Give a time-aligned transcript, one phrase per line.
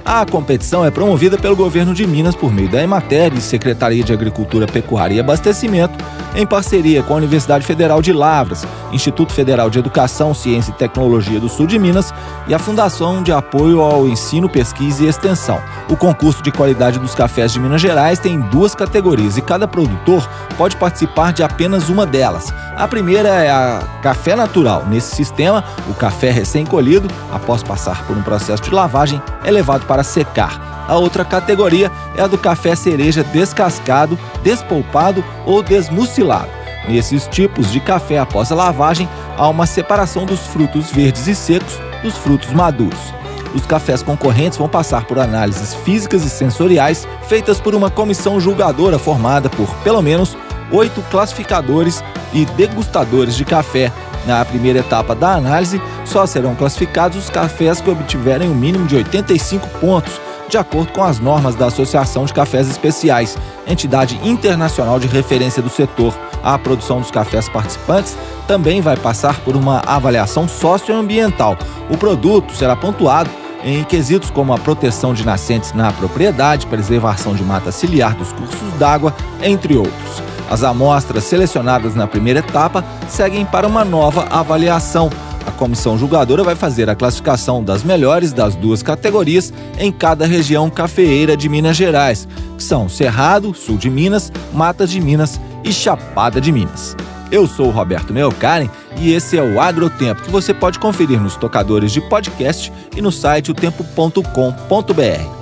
[0.09, 4.13] a competição é promovida pelo governo de Minas por meio da Emater e Secretaria de
[4.13, 6.01] Agricultura, Pecuária e Abastecimento,
[6.33, 11.41] em parceria com a Universidade Federal de Lavras, Instituto Federal de Educação, Ciência e Tecnologia
[11.41, 12.13] do Sul de Minas
[12.47, 15.61] e a Fundação de Apoio ao Ensino, Pesquisa e Extensão.
[15.89, 20.27] O concurso de qualidade dos cafés de Minas Gerais tem duas categorias e cada produtor
[20.57, 22.53] pode participar de apenas uma delas.
[22.75, 24.85] A primeira é a café natural.
[24.85, 30.03] Nesse sistema, o café recém-colhido, após passar por um processo de lavagem, é levado para
[30.03, 30.85] secar.
[30.89, 36.49] A outra categoria é a do café cereja descascado, despolpado ou desmucilado.
[36.87, 39.07] Nesses tipos de café após a lavagem,
[39.37, 43.13] há uma separação dos frutos verdes e secos dos frutos maduros.
[43.57, 48.99] Os cafés concorrentes vão passar por análises físicas e sensoriais feitas por uma comissão julgadora
[48.99, 50.37] formada por pelo menos
[50.71, 53.91] oito classificadores e degustadores de café.
[54.27, 58.85] Na primeira etapa da análise, só serão classificados os cafés que obtiverem o um mínimo
[58.85, 63.35] de 85 pontos, de acordo com as normas da Associação de Cafés Especiais,
[63.65, 66.13] entidade internacional de referência do setor.
[66.43, 68.15] A produção dos cafés participantes
[68.47, 71.57] também vai passar por uma avaliação socioambiental.
[71.89, 77.43] O produto será pontuado em quesitos como a proteção de nascentes na propriedade, preservação de
[77.43, 80.21] mata ciliar dos cursos d'água, entre outros.
[80.49, 85.09] As amostras selecionadas na primeira etapa seguem para uma nova avaliação.
[85.45, 90.69] A comissão julgadora vai fazer a classificação das melhores das duas categorias em cada região
[90.69, 96.39] cafeeira de Minas Gerais, que são Cerrado, Sul de Minas, Matas de Minas e Chapada
[96.39, 96.95] de Minas.
[97.29, 98.69] Eu sou o Roberto Meocaren
[98.99, 103.11] e esse é o Agrotempo, que você pode conferir nos tocadores de podcast e no
[103.11, 104.21] site otempo.com.br.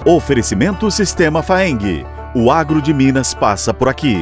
[0.05, 2.05] Oferecimento Sistema Faeng.
[2.35, 4.17] O agro de Minas passa por aqui.